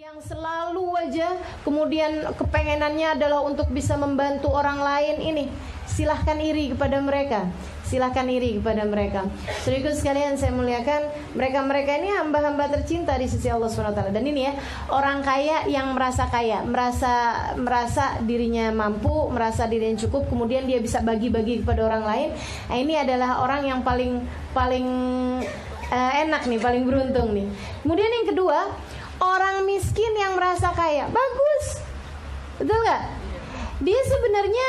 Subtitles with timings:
[0.00, 5.44] yang selalu aja kemudian kepengenannya adalah untuk bisa membantu orang lain ini.
[5.84, 7.44] Silahkan iri kepada mereka.
[7.84, 9.28] Silahkan iri kepada mereka.
[9.60, 11.04] Saudaraku sekalian saya muliakan
[11.36, 14.56] mereka-mereka ini hamba-hamba tercinta di sisi Allah SWT dan ini ya
[14.88, 17.12] orang kaya yang merasa kaya merasa
[17.60, 22.28] merasa dirinya mampu merasa dirinya cukup kemudian dia bisa bagi-bagi kepada orang lain.
[22.72, 24.24] Nah, ini adalah orang yang paling
[24.56, 24.88] paling
[25.92, 27.44] uh, enak nih paling beruntung nih.
[27.84, 28.58] Kemudian yang kedua
[29.20, 31.06] orang miskin yang merasa kaya.
[31.12, 31.84] Bagus.
[32.56, 33.02] Betul nggak?
[33.80, 34.68] Dia sebenarnya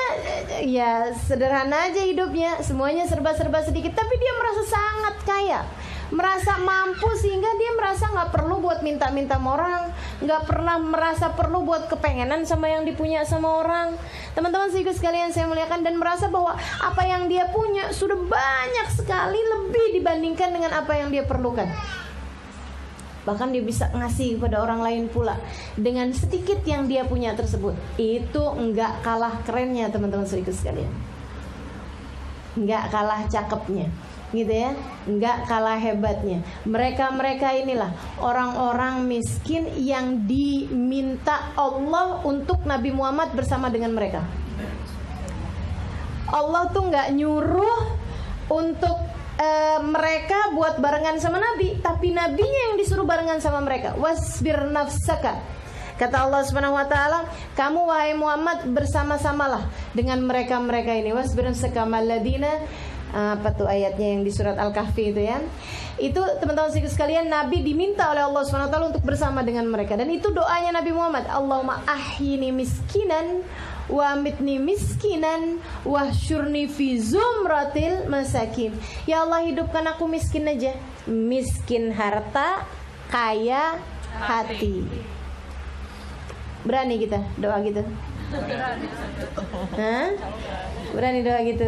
[0.64, 2.60] ya sederhana aja hidupnya.
[2.64, 3.96] Semuanya serba-serba sedikit.
[3.96, 5.62] Tapi dia merasa sangat kaya.
[6.12, 9.92] Merasa mampu sehingga dia merasa nggak perlu buat minta-minta orang.
[10.20, 13.96] Nggak pernah merasa perlu buat kepengenan sama yang dipunya sama orang.
[14.36, 19.40] Teman-teman sih sekalian saya muliakan dan merasa bahwa apa yang dia punya sudah banyak sekali
[19.40, 21.68] lebih dibandingkan dengan apa yang dia perlukan
[23.22, 25.38] bahkan dia bisa ngasih kepada orang lain pula
[25.78, 27.78] dengan sedikit yang dia punya tersebut.
[27.98, 30.90] Itu enggak kalah kerennya teman-teman sedikit sekalian.
[32.58, 33.88] Enggak kalah cakepnya
[34.32, 34.72] gitu ya.
[35.06, 36.42] Enggak kalah hebatnya.
[36.64, 44.24] Mereka-mereka inilah orang-orang miskin yang diminta Allah untuk Nabi Muhammad bersama dengan mereka.
[46.32, 47.82] Allah tuh nggak nyuruh
[48.48, 49.11] untuk
[49.42, 53.98] uh, mereka buat barengan sama Nabi, tapi nabinya yang disuruh barengan sama mereka.
[53.98, 55.42] Wasbir nafsaka.
[55.98, 62.50] Kata Allah Subhanahu wa taala, "Kamu wahai Muhammad bersama-samalah dengan mereka-mereka ini." Wasbir nafsaka maladina
[63.12, 65.44] apa tuh ayatnya yang di surat Al-Kahfi itu ya.
[66.02, 70.82] Itu teman-teman sekalian Nabi diminta oleh Allah taala untuk bersama dengan mereka dan itu doanya
[70.82, 73.46] Nabi Muhammad, Allahumma ahyini miskinan
[73.92, 78.74] wa mitni miskinan wa syurni fi zumratil masakin.
[79.06, 80.74] Ya Allah hidupkan aku miskin aja.
[81.06, 82.64] Miskin harta,
[83.12, 83.78] kaya
[84.16, 84.88] hati.
[86.64, 87.84] Berani kita doa gitu?
[89.76, 90.08] Hah?
[90.92, 91.66] Berani doa gitu?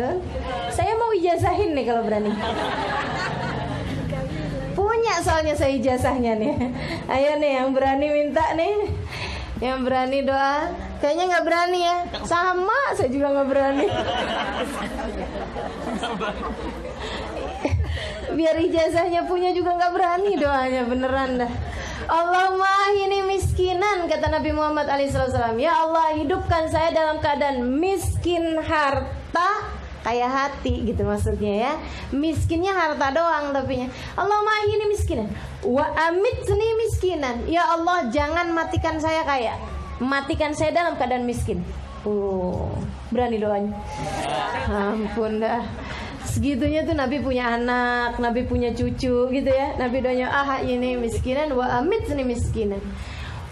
[0.67, 2.31] Saya mau ijazahin nih kalau berani.
[4.75, 6.53] Punya soalnya saya ijazahnya nih.
[7.13, 8.91] Ayo nih yang berani minta nih.
[9.63, 11.97] Yang berani doa Kayaknya nggak berani ya
[12.27, 13.87] Sama saya juga nggak berani
[18.35, 21.53] Biar ijazahnya punya juga nggak berani doanya Beneran dah
[22.07, 25.55] Allahumma ini miskinan kata Nabi Muhammad alaihissalam.
[25.59, 29.49] Ya Allah hidupkan saya dalam keadaan miskin harta
[30.03, 31.73] kayak hati gitu maksudnya ya.
[32.11, 33.87] Miskinnya harta doang tapi
[34.19, 35.31] Allah ini miskinan.
[35.63, 37.35] Wa amit ini miskinan.
[37.47, 39.55] Ya Allah jangan matikan saya kaya.
[40.03, 41.63] Matikan saya dalam keadaan miskin.
[42.03, 42.67] Uh
[43.13, 43.77] berani doanya.
[44.67, 45.61] Ampun dah
[46.33, 49.77] segitunya tuh Nabi punya anak, Nabi punya cucu gitu ya.
[49.77, 52.81] Nabi doanya ah ini miskinan wa amit ini miskinan.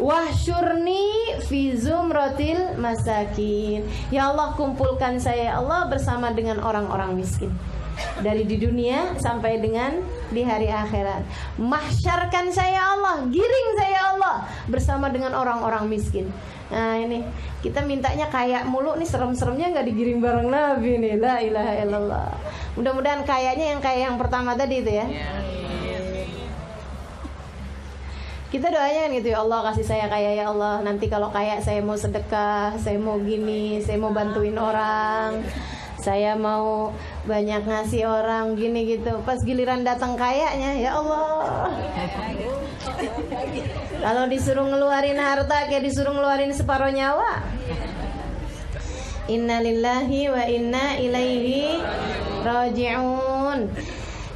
[0.01, 3.85] Wahsyurni fi zumratil masakin.
[4.09, 7.53] Ya Allah kumpulkan saya ya Allah bersama dengan orang-orang miskin.
[8.17, 10.01] Dari di dunia sampai dengan
[10.33, 11.21] di hari akhirat.
[11.61, 16.33] Mahsyarkan saya ya Allah, giring saya ya Allah bersama dengan orang-orang miskin.
[16.71, 17.21] Nah ini
[17.61, 21.13] kita mintanya kayak mulu nih serem-seremnya nggak digiring bareng Nabi nih.
[21.19, 22.27] La ilaha illallah.
[22.79, 25.07] Mudah-mudahan kayaknya yang kayak yang pertama tadi itu ya.
[25.07, 25.51] Yeah.
[28.51, 30.83] Kita doanya kan gitu ya Allah kasih saya kaya ya Allah.
[30.83, 35.39] Nanti kalau kaya saya mau sedekah, saya mau gini, saya mau bantuin orang.
[36.03, 36.91] Saya mau
[37.23, 39.23] banyak ngasih orang gini gitu.
[39.23, 41.71] Pas giliran datang kayaknya ya Allah.
[44.03, 47.47] Kalau disuruh ngeluarin harta kayak disuruh ngeluarin separuh nyawa.
[49.31, 51.79] Innalillahi wa inna ilaihi
[52.41, 53.59] raji'un.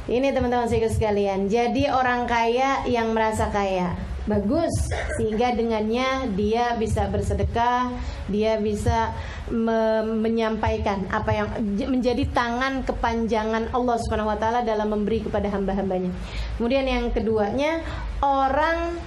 [0.06, 1.50] Ini teman-teman saya sekalian.
[1.50, 4.74] Jadi orang kaya yang merasa kaya bagus
[5.18, 7.94] sehingga dengannya dia bisa bersedekah,
[8.26, 9.14] dia bisa
[9.50, 11.48] me menyampaikan apa yang
[11.90, 16.10] menjadi tangan kepanjangan Allah Subhanahu wa taala dalam memberi kepada hamba-hambanya.
[16.58, 17.82] Kemudian yang keduanya
[18.22, 18.98] orang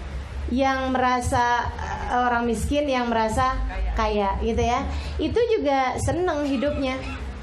[0.49, 1.67] yang merasa
[2.09, 3.59] orang miskin yang merasa
[3.93, 4.87] kaya gitu ya.
[5.19, 6.95] Itu juga senang hidupnya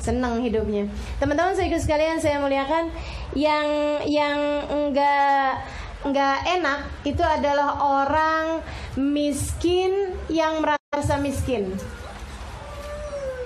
[0.06, 0.86] senang hidupnya.
[1.18, 2.94] Teman-teman saya sekalian saya muliakan
[3.34, 3.66] yang
[4.06, 4.38] yang
[4.70, 5.66] enggak
[6.06, 8.62] nggak enak itu adalah orang
[8.94, 11.74] miskin yang merasa miskin.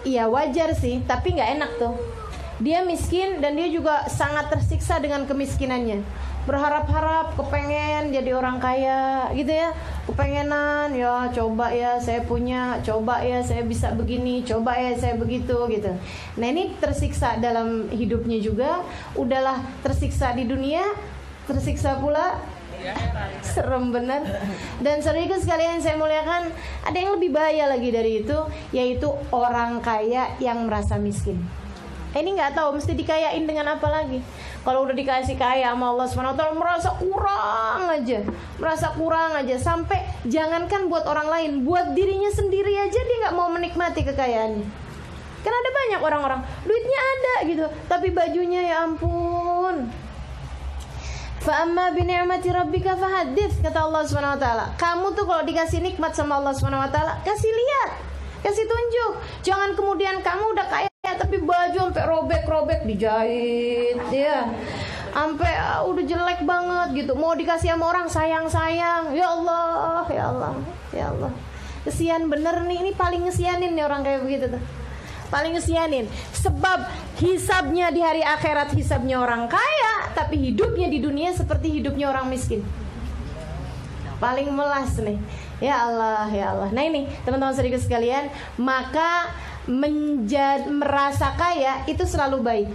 [0.05, 1.97] Iya wajar sih, tapi nggak enak tuh.
[2.61, 6.05] Dia miskin dan dia juga sangat tersiksa dengan kemiskinannya.
[6.49, 9.71] Berharap-harap, kepengen jadi orang kaya, gitu ya.
[10.09, 15.57] Kepengenan, ya coba ya saya punya, coba ya saya bisa begini, coba ya saya begitu,
[15.69, 15.93] gitu.
[16.41, 18.83] Nah ini tersiksa dalam hidupnya juga.
[19.15, 20.83] Udahlah tersiksa di dunia,
[21.47, 22.41] tersiksa pula
[23.45, 24.25] Serem benar.
[24.81, 26.49] Dan saudara sekalian saya muliakan,
[26.85, 28.39] ada yang lebih bahaya lagi dari itu,
[28.73, 31.37] yaitu orang kaya yang merasa miskin.
[32.11, 34.19] Ini nggak tahu mesti dikayain dengan apa lagi.
[34.61, 38.21] Kalau udah dikasih kaya sama Allah SWT merasa kurang aja,
[38.61, 43.49] merasa kurang aja sampai jangankan buat orang lain, buat dirinya sendiri aja dia nggak mau
[43.49, 44.69] menikmati kekayaannya.
[45.41, 49.89] Karena ada banyak orang-orang duitnya ada gitu, tapi bajunya ya ampun.
[51.41, 54.05] Fa'amma bini'mati rabbika fahadith kata Allah
[54.37, 54.77] taala.
[54.77, 56.53] Kamu tuh kalau dikasih nikmat sama Allah
[56.93, 57.91] taala, kasih lihat,
[58.45, 59.13] kasih tunjuk.
[59.41, 64.47] Jangan kemudian kamu udah kaya Ya, tapi baju sampai robek-robek dijahit ya
[65.11, 67.13] sampai uh, udah jelek banget gitu.
[67.19, 69.13] Mau dikasih sama orang sayang-sayang.
[69.15, 70.53] Ya Allah ya Allah
[70.95, 71.33] ya Allah.
[71.85, 74.63] Kesian bener nih ini paling ngesianin nih orang kayak begitu tuh.
[75.31, 76.07] Paling ngesianin.
[76.35, 76.91] Sebab
[77.23, 82.63] hisabnya di hari akhirat hisabnya orang kaya tapi hidupnya di dunia seperti hidupnya orang miskin.
[84.23, 85.19] Paling melas nih.
[85.61, 86.69] Ya Allah ya Allah.
[86.73, 89.29] Nah ini teman-teman sedikit sekalian maka
[89.71, 92.69] menjadi merasa kaya itu selalu baik.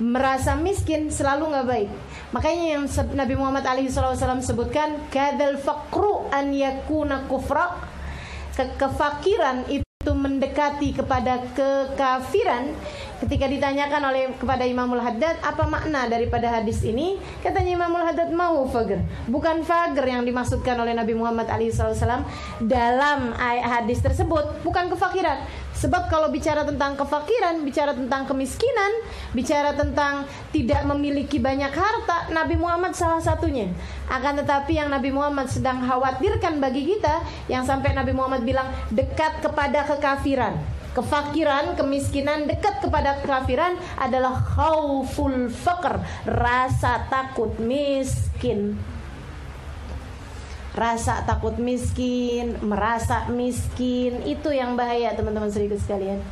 [0.00, 1.90] Merasa miskin selalu nggak baik.
[2.36, 2.84] Makanya yang
[3.16, 7.88] Nabi Muhammad SAW sebutkan kadal fakru an yakuna kufra.
[8.56, 12.72] Ke kefakiran itu mendekati kepada kekafiran.
[13.20, 17.20] Ketika ditanyakan oleh kepada Imamul Haddad apa makna daripada hadis ini?
[17.44, 19.04] Katanya Imamul Haddad mau fager.
[19.28, 22.24] Bukan fager yang dimaksudkan oleh Nabi Muhammad SAW
[22.64, 24.64] dalam hadis tersebut.
[24.64, 25.44] Bukan kefakiran
[25.80, 29.00] Sebab kalau bicara tentang kefakiran, bicara tentang kemiskinan,
[29.32, 33.72] bicara tentang tidak memiliki banyak harta, Nabi Muhammad salah satunya.
[34.12, 39.40] Akan tetapi yang Nabi Muhammad sedang khawatirkan bagi kita, yang sampai Nabi Muhammad bilang dekat
[39.40, 40.60] kepada kekafiran.
[40.92, 45.96] Kefakiran, kemiskinan dekat kepada kekafiran adalah khauful faqr,
[46.28, 48.76] rasa takut miskin
[50.80, 56.24] rasa takut miskin, merasa miskin, itu yang bahaya teman-teman serius sekalian.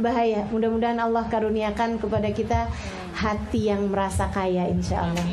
[0.00, 0.48] Bahaya.
[0.48, 2.72] Mudah-mudahan Allah karuniakan kepada kita
[3.12, 5.26] hati yang merasa kaya insya Allah.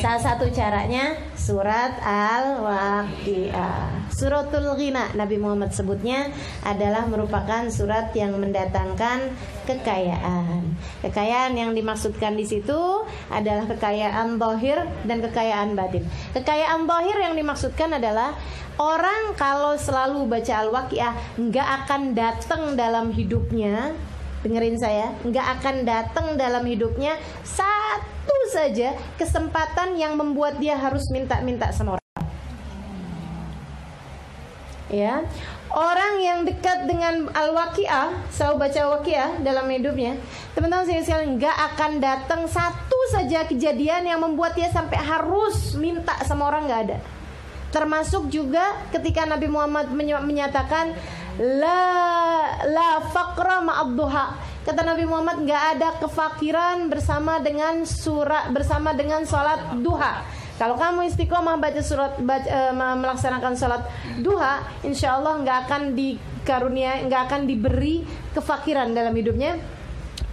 [0.00, 4.03] Salah satu caranya surat Al-Waqiah.
[4.14, 6.30] Suratul Ghina Nabi Muhammad sebutnya
[6.62, 9.34] adalah merupakan surat yang mendatangkan
[9.66, 10.78] kekayaan.
[11.02, 16.06] Kekayaan yang dimaksudkan di situ adalah kekayaan bohir dan kekayaan batin.
[16.30, 18.38] Kekayaan bohir yang dimaksudkan adalah
[18.78, 23.98] orang kalau selalu baca Al-Waqiah nggak akan datang dalam hidupnya
[24.46, 31.72] dengerin saya, nggak akan datang dalam hidupnya satu saja kesempatan yang membuat dia harus minta-minta
[31.74, 32.03] sama orang.
[34.92, 35.24] Ya,
[35.72, 40.20] orang yang dekat dengan al-waqiah, selalu baca waqiah dalam hidupnya,
[40.52, 46.12] teman-teman saya sekalian nggak akan datang satu saja kejadian yang membuat dia sampai harus minta
[46.28, 46.98] sama orang nggak ada.
[47.72, 50.94] Termasuk juga ketika Nabi Muhammad menyatakan
[51.40, 51.82] la
[52.68, 59.74] la faqra ma'adduha kata Nabi Muhammad nggak ada kefakiran bersama dengan surat bersama dengan sholat
[59.82, 60.22] duha
[60.54, 63.82] kalau kamu istiqomah baca surat baca, e, melaksanakan sholat
[64.22, 69.58] duha insya Allah nggak akan dikarunia nggak akan diberi kefakiran dalam hidupnya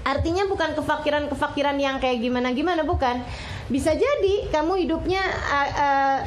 [0.02, 3.22] Artinya bukan kefakiran-kefakiran yang kayak gimana-gimana bukan.
[3.70, 6.18] Bisa jadi kamu hidupnya uh, uh,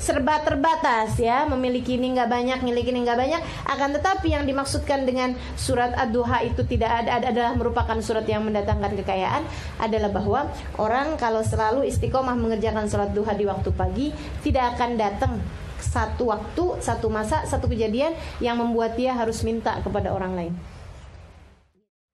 [0.00, 3.40] serba terbatas ya, memiliki ini nggak banyak, memiliki ini nggak banyak.
[3.66, 8.96] Akan tetapi yang dimaksudkan dengan surat ad-duha itu tidak ada, adalah merupakan surat yang mendatangkan
[9.02, 9.42] kekayaan
[9.78, 10.40] adalah bahwa
[10.78, 14.08] orang kalau selalu istiqomah mengerjakan sholat duha di waktu pagi
[14.40, 15.32] tidak akan datang
[15.80, 20.52] satu waktu, satu masa, satu kejadian yang membuat dia harus minta kepada orang lain.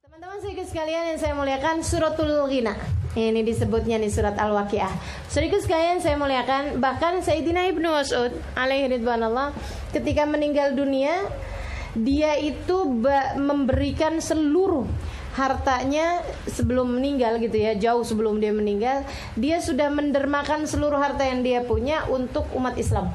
[0.01, 2.73] Teman-teman sedikit sekalian yang saya muliakan suratul ghina.
[3.17, 4.93] Ini disebutnya di surat Al-Waqiah.
[5.25, 9.57] Sedikit sekalian saya muliakan bahkan Sayyidina Ibnu Mas'ud alaihi ridwanallah
[9.97, 11.25] ketika meninggal dunia
[11.97, 12.85] dia itu
[13.41, 14.85] memberikan seluruh
[15.33, 21.41] hartanya sebelum meninggal gitu ya jauh sebelum dia meninggal dia sudah mendermakan seluruh harta yang
[21.41, 23.13] dia punya untuk umat Islam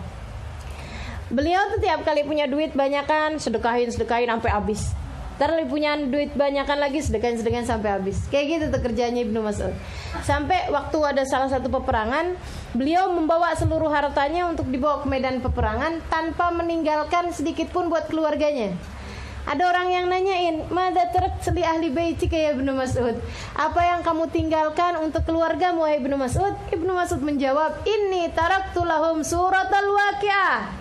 [1.30, 4.94] beliau tuh tiap kali punya duit banyak kan sedekahin sedekahin sampai habis
[5.42, 8.30] Ntar punya duit banyakan lagi sedekahin-sedekahin sampai habis.
[8.30, 9.74] Kayak gitu tuh kerjanya Ibnu Mas'ud.
[10.22, 12.38] Sampai waktu ada salah satu peperangan,
[12.78, 18.78] beliau membawa seluruh hartanya untuk dibawa ke medan peperangan tanpa meninggalkan sedikit pun buat keluarganya.
[19.50, 23.18] Ada orang yang nanyain, "Mada terak seli ahli baiti kayak Ibnu Mas'ud?"
[23.58, 26.54] Apa yang kamu tinggalkan untuk keluarga wahai Ibnu Mas'ud?
[26.70, 30.81] Ibnu Mas'ud menjawab, "Ini taraktu lahum surat al-waqiah."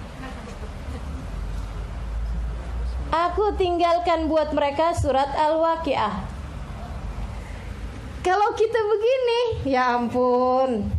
[3.10, 6.40] Aku tinggalkan buat mereka surat Al-Waqiah.
[8.20, 9.40] Kalau kita begini,
[9.72, 10.92] ya ampun.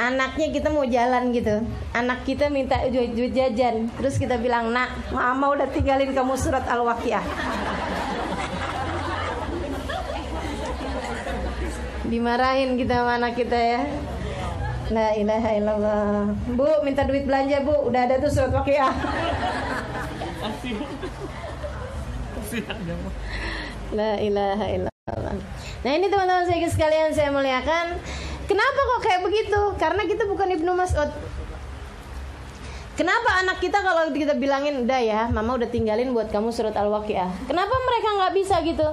[0.00, 1.64] anaknya kita mau jalan gitu.
[1.92, 3.88] Anak kita minta duit, jajan.
[4.00, 7.24] Terus kita bilang nak mama udah tinggalin kamu surat al-waqiah.
[12.08, 13.80] Dimarahin kita sama anak kita ya.
[14.92, 16.36] La ilaha illallah.
[16.52, 17.88] Bu minta duit belanja bu.
[17.88, 18.92] Udah ada tuh surat waqiah
[23.98, 25.34] La ilaha illallah
[25.80, 27.98] Nah ini teman-teman saya sekalian saya muliakan
[28.50, 29.60] Kenapa kok kayak begitu?
[29.78, 31.06] Karena kita bukan Ibnu Mas'ud.
[32.98, 37.30] Kenapa anak kita kalau kita bilangin udah ya, mama udah tinggalin buat kamu surat Al-Waqiah.
[37.46, 38.90] Kenapa mereka nggak bisa gitu?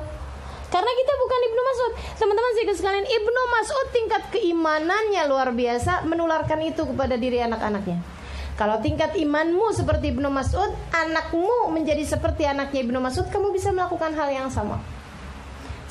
[0.69, 1.91] Karena kita bukan Ibnu Mas'ud.
[2.22, 7.98] Teman-teman sih sekalian, Ibnu Mas'ud tingkat keimanannya luar biasa menularkan itu kepada diri anak-anaknya.
[8.58, 14.18] Kalau tingkat imanmu seperti Ibnu Mas'ud, anakmu menjadi seperti anaknya Ibnu Mas'ud, kamu bisa melakukan
[14.18, 14.82] hal yang sama.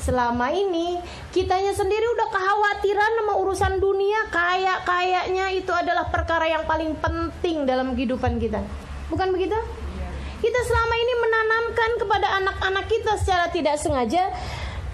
[0.03, 0.99] Selama ini
[1.31, 7.63] kitanya sendiri udah kekhawatiran sama urusan dunia kayak kayaknya itu adalah perkara yang paling penting
[7.63, 8.59] dalam kehidupan kita.
[9.07, 9.55] Bukan begitu?
[10.43, 14.27] Kita selama ini menanamkan kepada anak-anak kita secara tidak sengaja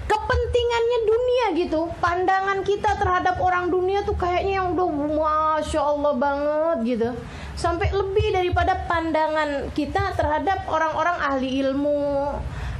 [0.06, 1.90] kepentingannya dunia gitu.
[1.98, 7.10] Pandangan kita terhadap orang dunia tuh kayaknya yang udah masya Allah banget gitu
[7.54, 12.34] sampai lebih daripada pandangan kita terhadap orang-orang ahli ilmu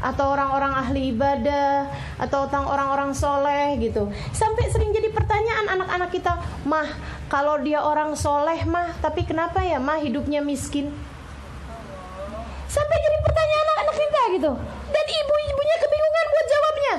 [0.04, 1.88] atau orang-orang ahli ibadah
[2.20, 4.12] atau tentang orang-orang soleh gitu.
[4.36, 6.36] Sampai sering jadi pertanyaan anak-anak kita
[6.68, 6.90] mah
[7.32, 10.92] kalau dia orang soleh mah tapi kenapa ya mah hidupnya miskin?
[12.68, 14.52] Sampai jadi pertanyaan anak-anak kita gitu.
[14.92, 16.94] Dan ibu-ibunya kebingungan buat jawabnya.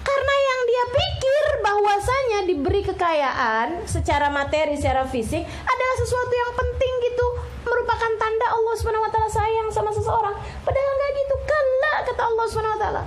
[0.00, 1.17] Karena yang dia pikir
[1.64, 7.26] bahwasanya diberi kekayaan secara materi secara fisik adalah sesuatu yang penting gitu.
[7.64, 10.36] Merupakan tanda Allah Subhanahu wa taala sayang sama seseorang.
[10.64, 11.34] Padahal nggak gitu.
[11.44, 13.02] Kala kata Allah Subhanahu wa taala.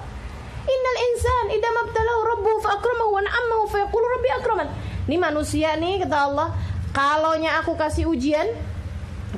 [0.61, 4.67] Innal insan idza mabtalahu rabbuhu fa akramahu wa na'amahu fa yaqulu rabbi akraman.
[5.09, 6.53] Ini manusia nih kata Allah,
[6.93, 8.45] kalaunya aku kasih ujian,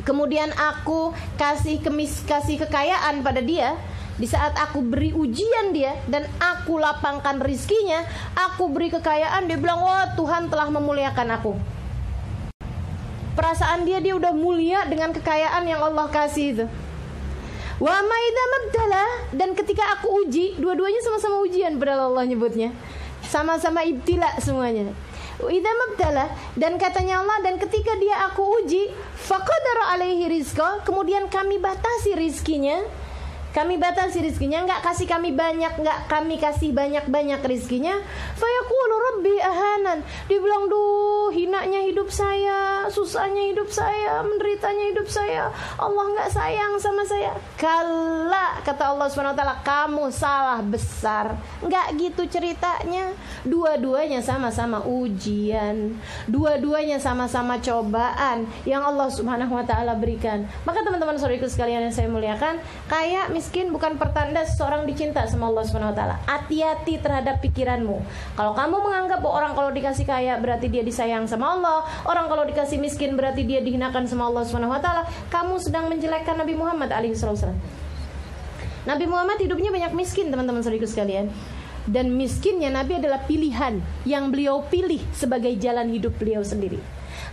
[0.03, 3.79] kemudian aku kasih kemis kasih kekayaan pada dia,
[4.13, 8.05] di saat aku beri ujian dia dan aku lapangkan rizkinya,
[8.37, 11.57] aku beri kekayaan, dia bilang, wah Tuhan telah memuliakan aku.
[13.33, 16.65] Perasaan dia dia udah mulia dengan kekayaan yang Allah kasih itu.
[17.81, 22.69] Wa maida mabdala dan ketika aku uji, dua-duanya sama-sama ujian padahal Allah nyebutnya.
[23.25, 24.93] Sama-sama ibtila semuanya.
[25.41, 31.57] Ida mabdala dan katanya Allah dan ketika dia aku uji, faqadara alaihi rizqa, kemudian kami
[31.57, 32.85] batasi rizkinya
[33.53, 38.01] kami batasi rizkinya nggak kasih kami banyak nggak kami kasih banyak banyak rizkinya.
[38.33, 40.01] Fayaqulu rabbi ahanan.
[40.25, 45.53] Dia bilang duh hinanya hidup saya susahnya hidup saya menderitanya hidup saya.
[45.77, 47.37] Allah nggak sayang sama saya.
[47.53, 51.37] Kala kata Allah swt kamu salah besar.
[51.61, 53.13] Nggak gitu ceritanya.
[53.45, 55.93] Dua-duanya sama-sama ujian.
[56.25, 60.49] Dua-duanya sama-sama cobaan yang Allah subhanahu wa taala berikan.
[60.65, 62.57] Maka teman-teman saudariku sekalian yang saya muliakan
[62.89, 66.15] kayak miskin bukan pertanda seseorang dicinta sama Allah Subhanahu wa taala.
[66.23, 67.99] Hati-hati terhadap pikiranmu.
[68.39, 72.47] Kalau kamu menganggap bahwa orang kalau dikasih kaya berarti dia disayang sama Allah, orang kalau
[72.47, 76.95] dikasih miskin berarti dia dihinakan sama Allah Subhanahu wa taala, kamu sedang menjelekkan Nabi Muhammad
[76.95, 77.59] alaihi wasallam.
[78.87, 81.27] Nabi Muhammad hidupnya banyak miskin, teman-teman saudaraku sekalian.
[81.83, 86.79] Dan miskinnya Nabi adalah pilihan yang beliau pilih sebagai jalan hidup beliau sendiri.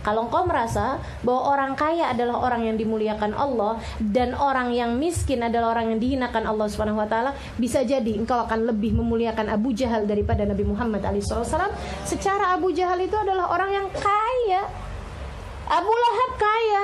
[0.01, 5.45] Kalau engkau merasa bahwa orang kaya adalah orang yang dimuliakan Allah dan orang yang miskin
[5.45, 9.77] adalah orang yang dihinakan Allah Subhanahu wa taala, bisa jadi engkau akan lebih memuliakan Abu
[9.77, 11.71] Jahal daripada Nabi Muhammad alaihissalam.
[12.05, 14.65] Secara Abu Jahal itu adalah orang yang kaya.
[15.71, 16.83] Abu Lahab kaya,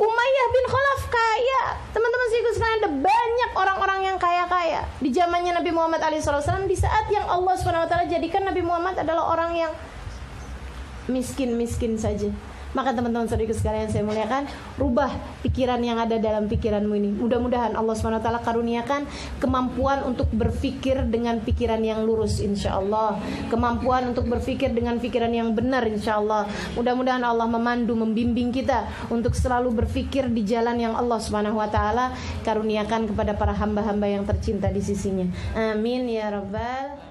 [0.00, 1.62] Umayyah bin Khalaf kaya.
[1.94, 7.06] Teman-teman sih sekalian ada banyak orang-orang yang kaya-kaya di zamannya Nabi Muhammad alaihissalam di saat
[7.12, 9.72] yang Allah taala jadikan Nabi Muhammad adalah orang yang
[11.08, 12.28] miskin-miskin saja.
[12.70, 14.46] Maka teman-teman saudariku sekalian saya muliakan,
[14.78, 15.10] rubah
[15.42, 17.10] pikiran yang ada dalam pikiranmu ini.
[17.18, 19.10] Mudah-mudahan Allah SWT karuniakan
[19.42, 23.18] kemampuan untuk berpikir dengan pikiran yang lurus insya Allah.
[23.50, 26.46] Kemampuan untuk berpikir dengan pikiran yang benar insya Allah.
[26.78, 31.78] Mudah-mudahan Allah memandu, membimbing kita untuk selalu berpikir di jalan yang Allah SWT
[32.46, 35.26] karuniakan kepada para hamba-hamba yang tercinta di sisinya.
[35.58, 37.09] Amin ya Rabbal